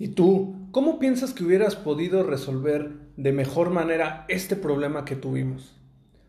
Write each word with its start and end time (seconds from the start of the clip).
¿Y 0.00 0.08
tú, 0.08 0.56
cómo 0.70 0.98
piensas 0.98 1.34
que 1.34 1.44
hubieras 1.44 1.76
podido 1.76 2.22
resolver 2.22 2.92
de 3.18 3.32
mejor 3.32 3.68
manera 3.68 4.24
este 4.28 4.56
problema 4.56 5.04
que 5.04 5.14
tuvimos? 5.14 5.76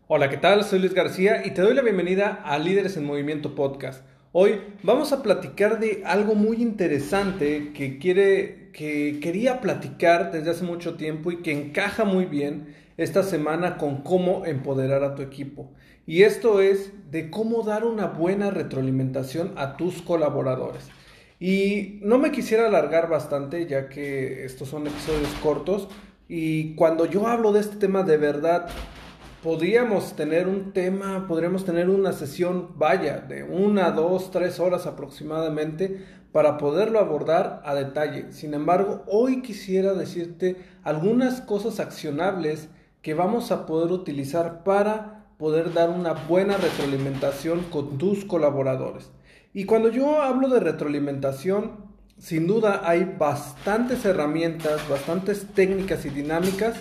Hola, 0.08 0.28
¿qué 0.28 0.36
tal? 0.36 0.62
Soy 0.64 0.78
Luis 0.78 0.92
García 0.92 1.46
y 1.46 1.52
te 1.52 1.62
doy 1.62 1.72
la 1.72 1.80
bienvenida 1.80 2.42
a 2.44 2.58
Líderes 2.58 2.98
en 2.98 3.06
Movimiento 3.06 3.54
Podcast. 3.54 4.04
Hoy 4.32 4.60
vamos 4.82 5.14
a 5.14 5.22
platicar 5.22 5.80
de 5.80 6.02
algo 6.04 6.34
muy 6.34 6.60
interesante 6.60 7.72
que 7.72 7.98
quiere 7.98 8.68
que 8.74 9.20
quería 9.22 9.62
platicar 9.62 10.32
desde 10.32 10.50
hace 10.50 10.64
mucho 10.64 10.96
tiempo 10.96 11.32
y 11.32 11.38
que 11.38 11.52
encaja 11.52 12.04
muy 12.04 12.26
bien 12.26 12.74
esta 12.98 13.22
semana 13.22 13.78
con 13.78 14.02
cómo 14.02 14.44
empoderar 14.44 15.02
a 15.02 15.14
tu 15.14 15.22
equipo. 15.22 15.72
Y 16.04 16.24
esto 16.24 16.60
es 16.60 16.92
de 17.10 17.30
cómo 17.30 17.62
dar 17.62 17.86
una 17.86 18.08
buena 18.08 18.50
retroalimentación 18.50 19.54
a 19.56 19.78
tus 19.78 20.02
colaboradores. 20.02 20.90
Y 21.42 21.98
no 22.02 22.18
me 22.18 22.30
quisiera 22.30 22.68
alargar 22.68 23.08
bastante 23.08 23.66
ya 23.66 23.88
que 23.88 24.44
estos 24.44 24.68
son 24.68 24.86
episodios 24.86 25.28
cortos 25.42 25.88
y 26.28 26.76
cuando 26.76 27.04
yo 27.04 27.26
hablo 27.26 27.50
de 27.50 27.58
este 27.58 27.74
tema 27.74 28.04
de 28.04 28.16
verdad 28.16 28.68
podríamos 29.42 30.14
tener 30.14 30.46
un 30.46 30.72
tema, 30.72 31.26
podríamos 31.26 31.64
tener 31.64 31.90
una 31.90 32.12
sesión, 32.12 32.78
vaya, 32.78 33.18
de 33.18 33.42
una, 33.42 33.90
dos, 33.90 34.30
tres 34.30 34.60
horas 34.60 34.86
aproximadamente 34.86 36.06
para 36.30 36.58
poderlo 36.58 37.00
abordar 37.00 37.60
a 37.64 37.74
detalle. 37.74 38.30
Sin 38.30 38.54
embargo, 38.54 39.02
hoy 39.08 39.42
quisiera 39.42 39.94
decirte 39.94 40.58
algunas 40.84 41.40
cosas 41.40 41.80
accionables 41.80 42.68
que 43.02 43.14
vamos 43.14 43.50
a 43.50 43.66
poder 43.66 43.90
utilizar 43.90 44.62
para 44.62 45.26
poder 45.38 45.72
dar 45.72 45.90
una 45.90 46.12
buena 46.12 46.56
retroalimentación 46.56 47.64
con 47.64 47.98
tus 47.98 48.24
colaboradores. 48.24 49.10
Y 49.54 49.64
cuando 49.64 49.90
yo 49.90 50.22
hablo 50.22 50.48
de 50.48 50.60
retroalimentación, 50.60 51.92
sin 52.18 52.46
duda 52.46 52.82
hay 52.84 53.16
bastantes 53.18 54.04
herramientas, 54.04 54.88
bastantes 54.88 55.46
técnicas 55.54 56.06
y 56.06 56.10
dinámicas 56.10 56.76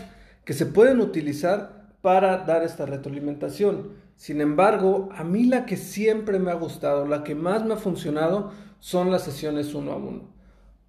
que 0.45 0.53
se 0.53 0.65
pueden 0.65 1.01
utilizar 1.01 1.89
para 2.01 2.37
dar 2.37 2.63
esta 2.63 2.85
retroalimentación. 2.85 3.89
Sin 4.15 4.39
embargo, 4.39 5.09
a 5.11 5.23
mí 5.23 5.45
la 5.45 5.65
que 5.65 5.77
siempre 5.77 6.39
me 6.39 6.51
ha 6.51 6.55
gustado, 6.55 7.05
la 7.05 7.23
que 7.23 7.35
más 7.35 7.65
me 7.65 7.73
ha 7.73 7.77
funcionado, 7.77 8.51
son 8.79 9.11
las 9.11 9.23
sesiones 9.23 9.73
uno 9.73 9.91
a 9.91 9.97
uno. 9.97 10.29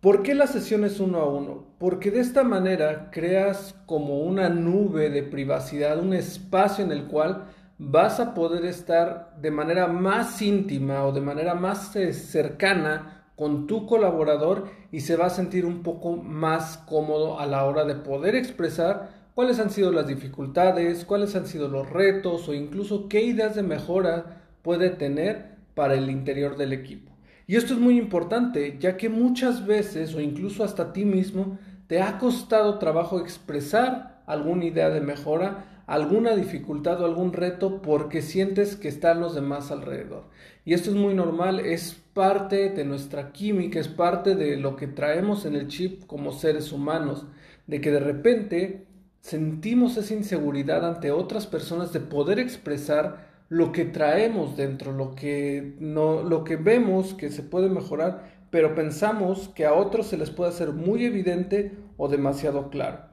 ¿Por 0.00 0.22
qué 0.22 0.34
las 0.34 0.50
sesiones 0.50 1.00
uno 1.00 1.18
a 1.18 1.28
uno? 1.28 1.66
Porque 1.78 2.10
de 2.10 2.20
esta 2.20 2.44
manera 2.44 3.10
creas 3.10 3.74
como 3.86 4.20
una 4.20 4.48
nube 4.48 5.10
de 5.10 5.22
privacidad, 5.22 5.98
un 5.98 6.12
espacio 6.12 6.84
en 6.84 6.92
el 6.92 7.04
cual 7.04 7.44
vas 7.78 8.20
a 8.20 8.34
poder 8.34 8.64
estar 8.64 9.34
de 9.40 9.50
manera 9.50 9.86
más 9.88 10.40
íntima 10.42 11.04
o 11.04 11.12
de 11.12 11.20
manera 11.20 11.54
más 11.54 11.94
eh, 11.96 12.12
cercana 12.12 13.24
con 13.36 13.66
tu 13.66 13.86
colaborador 13.86 14.68
y 14.92 15.00
se 15.00 15.16
va 15.16 15.26
a 15.26 15.30
sentir 15.30 15.64
un 15.66 15.82
poco 15.82 16.16
más 16.16 16.76
cómodo 16.76 17.40
a 17.40 17.46
la 17.46 17.64
hora 17.64 17.84
de 17.84 17.94
poder 17.94 18.36
expresar 18.36 19.10
cuáles 19.34 19.58
han 19.58 19.70
sido 19.70 19.90
las 19.90 20.06
dificultades, 20.06 21.04
cuáles 21.04 21.34
han 21.34 21.46
sido 21.46 21.68
los 21.68 21.90
retos 21.90 22.48
o 22.48 22.54
incluso 22.54 23.08
qué 23.08 23.22
ideas 23.22 23.54
de 23.54 23.62
mejora 23.62 24.42
puede 24.62 24.90
tener 24.90 25.56
para 25.74 25.94
el 25.94 26.10
interior 26.10 26.56
del 26.56 26.72
equipo. 26.72 27.12
Y 27.46 27.56
esto 27.56 27.74
es 27.74 27.80
muy 27.80 27.98
importante, 27.98 28.76
ya 28.78 28.96
que 28.96 29.08
muchas 29.08 29.66
veces 29.66 30.14
o 30.14 30.20
incluso 30.20 30.62
hasta 30.62 30.92
ti 30.92 31.04
mismo 31.04 31.58
te 31.86 32.00
ha 32.00 32.18
costado 32.18 32.78
trabajo 32.78 33.18
expresar 33.18 34.22
alguna 34.26 34.66
idea 34.66 34.90
de 34.90 35.00
mejora, 35.00 35.71
alguna 35.86 36.36
dificultad 36.36 37.00
o 37.00 37.04
algún 37.04 37.32
reto 37.32 37.82
porque 37.82 38.22
sientes 38.22 38.76
que 38.76 38.88
están 38.88 39.20
los 39.20 39.34
demás 39.34 39.70
alrededor. 39.70 40.24
Y 40.64 40.74
esto 40.74 40.90
es 40.90 40.96
muy 40.96 41.14
normal, 41.14 41.60
es 41.60 41.96
parte 42.14 42.70
de 42.70 42.84
nuestra 42.84 43.32
química, 43.32 43.80
es 43.80 43.88
parte 43.88 44.34
de 44.34 44.56
lo 44.56 44.76
que 44.76 44.86
traemos 44.86 45.44
en 45.44 45.56
el 45.56 45.68
chip 45.68 46.06
como 46.06 46.32
seres 46.32 46.72
humanos, 46.72 47.26
de 47.66 47.80
que 47.80 47.90
de 47.90 48.00
repente 48.00 48.86
sentimos 49.20 49.96
esa 49.96 50.14
inseguridad 50.14 50.84
ante 50.86 51.10
otras 51.10 51.46
personas 51.46 51.92
de 51.92 52.00
poder 52.00 52.38
expresar 52.38 53.32
lo 53.48 53.72
que 53.72 53.84
traemos 53.84 54.56
dentro, 54.56 54.92
lo 54.92 55.14
que, 55.14 55.76
no, 55.78 56.22
lo 56.22 56.44
que 56.44 56.56
vemos 56.56 57.14
que 57.14 57.30
se 57.30 57.42
puede 57.42 57.68
mejorar, 57.68 58.30
pero 58.50 58.74
pensamos 58.74 59.48
que 59.48 59.66
a 59.66 59.74
otros 59.74 60.06
se 60.06 60.18
les 60.18 60.30
puede 60.30 60.50
hacer 60.50 60.72
muy 60.72 61.04
evidente 61.04 61.72
o 61.96 62.08
demasiado 62.08 62.70
claro. 62.70 63.11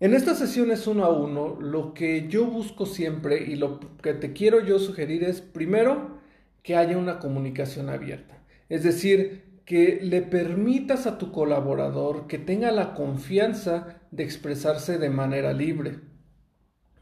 En 0.00 0.14
estas 0.14 0.38
sesiones 0.38 0.86
uno 0.86 1.04
a 1.04 1.10
uno, 1.10 1.60
lo 1.60 1.92
que 1.92 2.26
yo 2.26 2.46
busco 2.46 2.86
siempre 2.86 3.44
y 3.44 3.56
lo 3.56 3.80
que 4.02 4.14
te 4.14 4.32
quiero 4.32 4.64
yo 4.64 4.78
sugerir 4.78 5.24
es, 5.24 5.42
primero, 5.42 6.18
que 6.62 6.74
haya 6.74 6.96
una 6.96 7.18
comunicación 7.18 7.90
abierta. 7.90 8.42
Es 8.70 8.82
decir, 8.82 9.60
que 9.66 10.00
le 10.02 10.22
permitas 10.22 11.06
a 11.06 11.18
tu 11.18 11.30
colaborador 11.30 12.26
que 12.28 12.38
tenga 12.38 12.72
la 12.72 12.94
confianza 12.94 14.00
de 14.10 14.24
expresarse 14.24 14.96
de 14.96 15.10
manera 15.10 15.52
libre. 15.52 16.00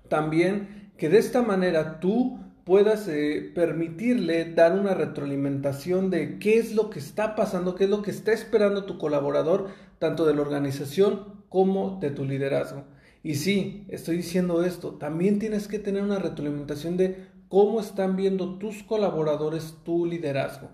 También 0.08 0.90
que 0.96 1.08
de 1.08 1.18
esta 1.18 1.42
manera 1.42 2.00
tú 2.00 2.40
puedas 2.64 3.06
eh, 3.08 3.50
permitirle 3.54 4.52
dar 4.52 4.78
una 4.78 4.92
retroalimentación 4.92 6.10
de 6.10 6.38
qué 6.38 6.58
es 6.58 6.74
lo 6.74 6.90
que 6.90 6.98
está 6.98 7.36
pasando, 7.36 7.74
qué 7.74 7.84
es 7.84 7.90
lo 7.90 8.02
que 8.02 8.10
está 8.10 8.32
esperando 8.32 8.84
tu 8.84 8.98
colaborador, 8.98 9.68
tanto 9.98 10.26
de 10.26 10.34
la 10.34 10.42
organización 10.42 11.42
como 11.48 11.98
de 12.00 12.10
tu 12.10 12.24
liderazgo. 12.24 12.84
Y 13.22 13.34
sí, 13.34 13.84
estoy 13.88 14.16
diciendo 14.16 14.64
esto, 14.64 14.92
también 14.94 15.38
tienes 15.38 15.68
que 15.68 15.78
tener 15.78 16.02
una 16.02 16.18
retroalimentación 16.18 16.96
de 16.96 17.26
cómo 17.48 17.80
están 17.80 18.16
viendo 18.16 18.58
tus 18.58 18.82
colaboradores 18.82 19.76
tu 19.84 20.06
liderazgo. 20.06 20.68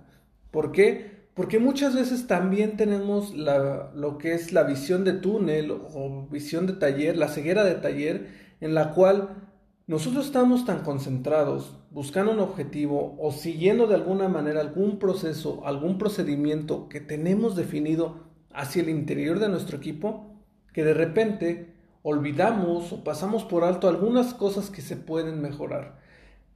¿Por 0.50 0.72
qué? 0.72 1.24
Porque 1.34 1.58
muchas 1.58 1.94
veces 1.94 2.26
también 2.26 2.76
tenemos 2.76 3.34
lo 3.34 4.18
que 4.18 4.34
es 4.34 4.52
la 4.52 4.62
visión 4.62 5.04
de 5.04 5.14
túnel 5.14 5.70
o 5.70 6.28
visión 6.30 6.66
de 6.66 6.74
taller, 6.74 7.16
la 7.16 7.28
ceguera 7.28 7.64
de 7.64 7.74
taller, 7.74 8.28
en 8.60 8.74
la 8.74 8.92
cual 8.92 9.50
nosotros 9.86 10.26
estamos 10.26 10.64
tan 10.64 10.82
concentrados 10.82 11.76
buscando 11.90 12.32
un 12.32 12.40
objetivo 12.40 13.16
o 13.18 13.32
siguiendo 13.32 13.86
de 13.86 13.96
alguna 13.96 14.28
manera 14.28 14.60
algún 14.60 14.98
proceso, 14.98 15.62
algún 15.66 15.98
procedimiento 15.98 16.88
que 16.88 17.00
tenemos 17.00 17.56
definido 17.56 18.33
hacia 18.54 18.82
el 18.82 18.88
interior 18.88 19.38
de 19.38 19.48
nuestro 19.48 19.76
equipo, 19.76 20.30
que 20.72 20.84
de 20.84 20.94
repente 20.94 21.74
olvidamos 22.02 22.92
o 22.92 23.02
pasamos 23.04 23.44
por 23.44 23.64
alto 23.64 23.88
algunas 23.88 24.34
cosas 24.34 24.70
que 24.70 24.82
se 24.82 24.96
pueden 24.96 25.40
mejorar. 25.40 25.98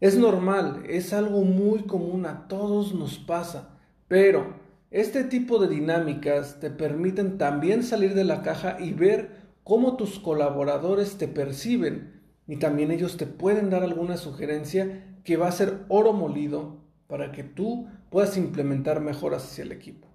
Es 0.00 0.16
normal, 0.16 0.84
es 0.88 1.12
algo 1.12 1.42
muy 1.42 1.82
común, 1.82 2.26
a 2.26 2.46
todos 2.48 2.94
nos 2.94 3.18
pasa, 3.18 3.70
pero 4.06 4.54
este 4.90 5.24
tipo 5.24 5.58
de 5.58 5.68
dinámicas 5.68 6.60
te 6.60 6.70
permiten 6.70 7.36
también 7.36 7.82
salir 7.82 8.14
de 8.14 8.24
la 8.24 8.42
caja 8.42 8.78
y 8.80 8.92
ver 8.92 9.48
cómo 9.64 9.96
tus 9.96 10.18
colaboradores 10.18 11.18
te 11.18 11.28
perciben 11.28 12.22
y 12.46 12.56
también 12.56 12.90
ellos 12.90 13.16
te 13.16 13.26
pueden 13.26 13.68
dar 13.68 13.82
alguna 13.82 14.16
sugerencia 14.16 15.18
que 15.24 15.36
va 15.36 15.48
a 15.48 15.52
ser 15.52 15.84
oro 15.88 16.14
molido 16.14 16.78
para 17.06 17.32
que 17.32 17.44
tú 17.44 17.86
puedas 18.10 18.36
implementar 18.38 19.00
mejoras 19.00 19.44
hacia 19.44 19.64
el 19.64 19.72
equipo. 19.72 20.07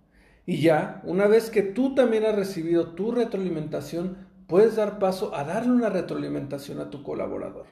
Y 0.46 0.62
ya, 0.62 1.02
una 1.06 1.28
vez 1.28 1.50
que 1.50 1.62
tú 1.64 1.96
también 1.96 2.26
has 2.26 2.36
recibido 2.36 2.90
tu 2.90 3.12
retroalimentación, 3.12 4.18
puedes 4.48 4.76
dar 4.76 5.00
paso 5.00 5.36
a 5.36 5.44
darle 5.44 5.72
una 5.72 5.90
retroalimentación 5.90 6.80
a 6.80 6.90
tu 6.90 7.04
colaborador. 7.04 7.66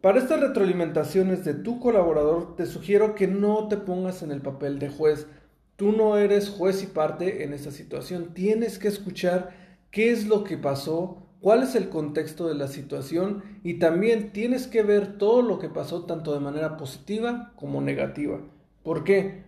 Para 0.00 0.18
estas 0.18 0.40
retroalimentaciones 0.40 1.44
de 1.44 1.54
tu 1.54 1.80
colaborador, 1.80 2.56
te 2.56 2.66
sugiero 2.66 3.14
que 3.14 3.26
no 3.26 3.68
te 3.68 3.76
pongas 3.76 4.22
en 4.22 4.30
el 4.30 4.40
papel 4.40 4.78
de 4.78 4.88
juez, 4.88 5.26
Tú 5.78 5.92
no 5.92 6.16
eres 6.16 6.50
juez 6.50 6.82
y 6.82 6.86
parte 6.86 7.44
en 7.44 7.52
esta 7.52 7.70
situación. 7.70 8.34
Tienes 8.34 8.80
que 8.80 8.88
escuchar 8.88 9.50
qué 9.92 10.10
es 10.10 10.26
lo 10.26 10.42
que 10.42 10.58
pasó, 10.58 11.22
cuál 11.40 11.62
es 11.62 11.76
el 11.76 11.88
contexto 11.88 12.48
de 12.48 12.56
la 12.56 12.66
situación 12.66 13.44
y 13.62 13.74
también 13.74 14.32
tienes 14.32 14.66
que 14.66 14.82
ver 14.82 15.18
todo 15.18 15.40
lo 15.40 15.60
que 15.60 15.68
pasó 15.68 16.04
tanto 16.04 16.34
de 16.34 16.40
manera 16.40 16.76
positiva 16.76 17.52
como 17.54 17.80
negativa. 17.80 18.40
¿Por 18.82 19.04
qué? 19.04 19.44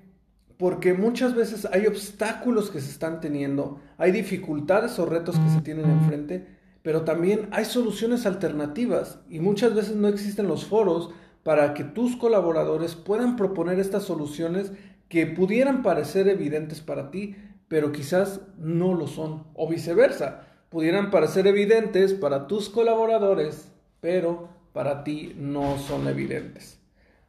Porque 0.61 0.93
muchas 0.93 1.35
veces 1.35 1.67
hay 1.73 1.87
obstáculos 1.87 2.71
que 2.71 2.83
se 2.83 2.91
están 2.91 3.23
teniendo, 3.23 3.81
hay 3.97 4.13
dificultades 4.13 4.99
o 4.99 5.07
retos 5.07 5.39
que 5.39 5.49
se 5.49 5.63
tienen 5.63 5.91
enfrente, 5.91 6.47
pero 6.83 7.01
también 7.01 7.49
hay 7.51 7.65
soluciones 7.65 8.27
alternativas 8.27 9.21
y 9.31 9.41
muchas 9.41 9.75
veces 9.75 9.97
no 9.97 10.07
existen 10.09 10.49
los 10.49 10.67
foros 10.67 11.13
para 11.45 11.73
que 11.73 11.83
tus 11.83 12.15
colaboradores 12.15 12.95
puedan 12.95 13.37
proponer 13.37 13.81
estas 13.81 14.03
soluciones 14.03 14.73
que 15.09 15.25
pudieran 15.25 15.83
parecer 15.83 16.29
evidentes 16.29 16.83
para 16.83 17.11
ti, 17.11 17.37
pero 17.67 17.91
quizás 17.91 18.43
no 18.59 18.93
lo 18.93 19.07
son, 19.07 19.45
o 19.55 19.67
viceversa, 19.67 20.43
pudieran 20.69 21.11
parecer 21.11 21.47
evidentes 21.47 22.13
para 22.13 22.47
tus 22.47 22.69
colaboradores, 22.69 23.73
pero 24.03 24.51
para 24.75 25.05
ti 25.05 25.33
no 25.39 25.79
son 25.79 26.07
evidentes. 26.07 26.79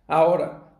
Ahora, 0.05 0.73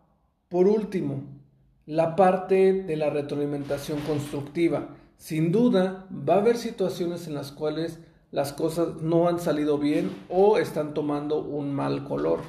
por 0.50 0.68
último, 0.68 1.40
la 1.86 2.16
parte 2.16 2.72
de 2.72 2.96
la 2.96 3.10
retroalimentación 3.10 4.00
constructiva. 4.00 4.96
Sin 5.16 5.52
duda, 5.52 6.06
va 6.10 6.34
a 6.34 6.38
haber 6.38 6.56
situaciones 6.56 7.26
en 7.26 7.34
las 7.34 7.52
cuales 7.52 7.98
las 8.30 8.52
cosas 8.52 9.02
no 9.02 9.28
han 9.28 9.38
salido 9.38 9.78
bien 9.78 10.10
o 10.28 10.58
están 10.58 10.94
tomando 10.94 11.42
un 11.42 11.74
mal 11.74 12.04
color. 12.04 12.40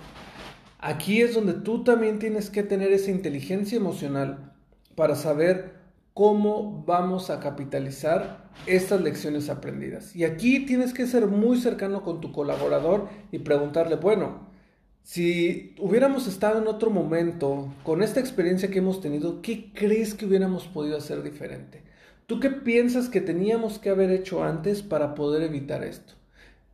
Aquí 0.80 1.22
es 1.22 1.34
donde 1.34 1.54
tú 1.54 1.84
también 1.84 2.20
tienes 2.20 2.50
que 2.50 2.64
tener 2.64 2.92
esa 2.92 3.12
inteligencia 3.12 3.78
emocional 3.78 4.54
para 4.96 5.16
saber 5.16 5.74
cómo 6.14 6.84
vamos 6.86 7.30
a 7.30 7.40
capitalizar 7.40 8.50
estas 8.68 9.02
lecciones 9.02 9.50
aprendidas. 9.50 10.16
Y 10.16 10.26
aquí 10.26 10.66
tienes 10.66 10.94
que 10.94 11.08
ser 11.08 11.28
muy 11.28 11.60
cercano 11.60 12.04
con 12.04 12.22
tu 12.22 12.32
colaborador 12.32 13.10
y 13.32 13.40
preguntarle, 13.40 13.96
bueno, 13.96 14.53
si 15.04 15.76
hubiéramos 15.80 16.28
estado 16.28 16.60
en 16.60 16.68
otro 16.68 16.90
momento, 16.90 17.74
con 17.84 18.02
esta 18.02 18.22
experiencia 18.22 18.70
que 18.72 18.80
hemos 18.80 19.02
tenido, 19.02 19.42
¿qué 19.42 19.72
crees 19.74 20.14
que 20.14 20.26
hubiéramos 20.26 20.66
podido 20.68 20.98
hacer 20.98 21.22
diferente? 21.24 21.84
¿Tú 22.26 22.40
qué 22.40 22.50
piensas 22.50 23.10
que 23.10 23.20
teníamos 23.20 23.80
que 23.80 23.90
haber 23.90 24.10
hecho 24.12 24.44
antes 24.44 24.82
para 24.82 25.14
poder 25.14 25.44
evitar 25.44 25.84
esto? 25.84 26.14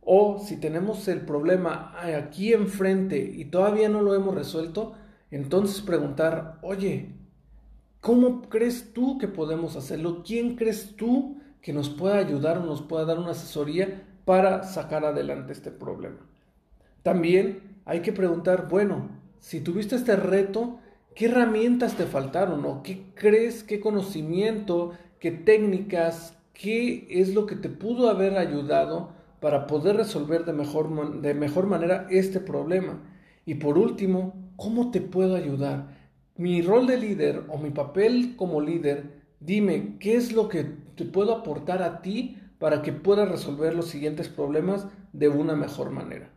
O 0.00 0.38
si 0.38 0.56
tenemos 0.56 1.08
el 1.08 1.22
problema 1.22 1.92
aquí 2.16 2.52
enfrente 2.52 3.18
y 3.18 3.46
todavía 3.46 3.88
no 3.88 4.00
lo 4.00 4.14
hemos 4.14 4.34
resuelto, 4.34 4.94
entonces 5.32 5.82
preguntar, 5.82 6.58
oye, 6.62 7.12
¿cómo 8.00 8.42
crees 8.42 8.92
tú 8.92 9.18
que 9.18 9.26
podemos 9.26 9.74
hacerlo? 9.74 10.22
¿Quién 10.24 10.54
crees 10.54 10.94
tú 10.96 11.40
que 11.60 11.72
nos 11.72 11.90
pueda 11.90 12.18
ayudar 12.18 12.58
o 12.58 12.64
nos 12.64 12.80
pueda 12.80 13.04
dar 13.04 13.18
una 13.18 13.32
asesoría 13.32 14.06
para 14.24 14.62
sacar 14.62 15.04
adelante 15.04 15.52
este 15.52 15.72
problema? 15.72 16.20
También 17.02 17.69
hay 17.84 18.00
que 18.00 18.12
preguntar, 18.12 18.68
bueno, 18.68 19.08
si 19.40 19.60
tuviste 19.60 19.96
este 19.96 20.16
reto, 20.16 20.78
¿qué 21.14 21.26
herramientas 21.26 21.96
te 21.96 22.04
faltaron? 22.04 22.64
¿O 22.66 22.82
qué 22.82 23.12
crees, 23.14 23.62
qué 23.62 23.80
conocimiento, 23.80 24.92
qué 25.18 25.30
técnicas, 25.30 26.36
qué 26.52 27.06
es 27.10 27.34
lo 27.34 27.46
que 27.46 27.56
te 27.56 27.68
pudo 27.68 28.10
haber 28.10 28.36
ayudado 28.36 29.12
para 29.40 29.66
poder 29.66 29.96
resolver 29.96 30.44
de 30.44 30.52
mejor, 30.52 31.20
de 31.20 31.34
mejor 31.34 31.66
manera 31.66 32.06
este 32.10 32.40
problema? 32.40 33.00
Y 33.46 33.54
por 33.54 33.78
último, 33.78 34.34
¿cómo 34.56 34.90
te 34.90 35.00
puedo 35.00 35.34
ayudar? 35.34 35.98
Mi 36.36 36.62
rol 36.62 36.86
de 36.86 36.98
líder 36.98 37.44
o 37.48 37.58
mi 37.58 37.70
papel 37.70 38.34
como 38.36 38.60
líder, 38.60 39.22
dime, 39.40 39.96
¿qué 39.98 40.16
es 40.16 40.32
lo 40.32 40.48
que 40.48 40.64
te 40.94 41.04
puedo 41.04 41.34
aportar 41.34 41.82
a 41.82 42.02
ti 42.02 42.36
para 42.58 42.82
que 42.82 42.92
puedas 42.92 43.28
resolver 43.28 43.74
los 43.74 43.88
siguientes 43.88 44.28
problemas 44.28 44.86
de 45.12 45.28
una 45.28 45.56
mejor 45.56 45.90
manera? 45.90 46.30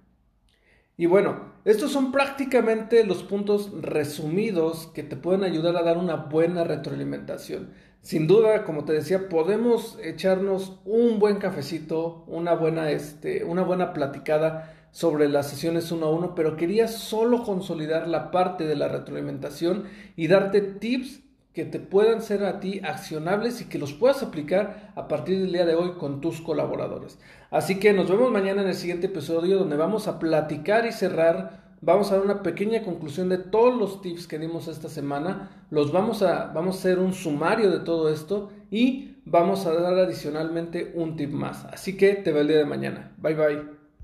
Y 0.95 1.07
bueno, 1.07 1.53
estos 1.65 1.91
son 1.91 2.11
prácticamente 2.11 3.03
los 3.03 3.23
puntos 3.23 3.71
resumidos 3.81 4.91
que 4.93 5.01
te 5.01 5.15
pueden 5.15 5.43
ayudar 5.43 5.75
a 5.75 5.83
dar 5.83 5.97
una 5.97 6.15
buena 6.15 6.63
retroalimentación. 6.63 7.71
Sin 8.01 8.27
duda, 8.27 8.63
como 8.63 8.85
te 8.85 8.93
decía, 8.93 9.29
podemos 9.29 9.97
echarnos 10.03 10.79
un 10.85 11.19
buen 11.19 11.37
cafecito, 11.37 12.25
una 12.27 12.53
buena, 12.53 12.91
este, 12.91 13.43
una 13.43 13.63
buena 13.63 13.93
platicada 13.93 14.73
sobre 14.91 15.29
las 15.29 15.49
sesiones 15.49 15.91
uno 15.91 16.05
a 16.05 16.11
uno, 16.11 16.35
pero 16.35 16.55
quería 16.55 16.87
solo 16.87 17.43
consolidar 17.43 18.07
la 18.07 18.29
parte 18.29 18.65
de 18.67 18.75
la 18.75 18.87
retroalimentación 18.87 19.85
y 20.15 20.27
darte 20.27 20.61
tips 20.61 21.21
que 21.53 21.65
te 21.65 21.79
puedan 21.79 22.21
ser 22.21 22.43
a 22.43 22.59
ti 22.59 22.81
accionables 22.83 23.61
y 23.61 23.65
que 23.65 23.77
los 23.77 23.93
puedas 23.93 24.23
aplicar 24.23 24.91
a 24.95 25.07
partir 25.07 25.39
del 25.39 25.51
día 25.51 25.65
de 25.65 25.75
hoy 25.75 25.91
con 25.99 26.19
tus 26.19 26.41
colaboradores. 26.41 27.19
Así 27.51 27.79
que 27.79 27.93
nos 27.93 28.09
vemos 28.09 28.31
mañana 28.31 28.63
en 28.63 28.69
el 28.69 28.73
siguiente 28.73 29.07
episodio 29.07 29.59
donde 29.59 29.77
vamos 29.77 30.07
a 30.07 30.17
platicar 30.17 30.87
y 30.87 30.91
cerrar, 30.91 31.75
vamos 31.81 32.11
a 32.11 32.15
dar 32.15 32.25
una 32.25 32.41
pequeña 32.41 32.81
conclusión 32.83 33.29
de 33.29 33.37
todos 33.37 33.77
los 33.77 34.01
tips 34.01 34.25
que 34.25 34.39
dimos 34.39 34.67
esta 34.67 34.89
semana, 34.89 35.65
los 35.69 35.91
vamos 35.91 36.23
a, 36.23 36.47
vamos 36.47 36.75
a 36.75 36.79
hacer 36.79 36.97
un 36.97 37.13
sumario 37.13 37.69
de 37.69 37.79
todo 37.79 38.09
esto 38.09 38.49
y 38.71 39.17
vamos 39.25 39.67
a 39.67 39.73
dar 39.73 39.93
adicionalmente 39.93 40.91
un 40.95 41.15
tip 41.15 41.31
más. 41.31 41.65
Así 41.65 41.95
que 41.97 42.15
te 42.15 42.31
veo 42.31 42.41
el 42.41 42.47
día 42.47 42.57
de 42.57 42.65
mañana. 42.65 43.11
Bye 43.17 43.35
bye. 43.35 43.82